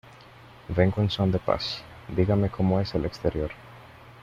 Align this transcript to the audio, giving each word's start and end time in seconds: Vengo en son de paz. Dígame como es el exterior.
Vengo 0.67 0.99
en 1.03 1.11
son 1.11 1.31
de 1.31 1.37
paz. 1.37 1.83
Dígame 2.07 2.49
como 2.49 2.79
es 2.79 2.95
el 2.95 3.05
exterior. 3.05 3.51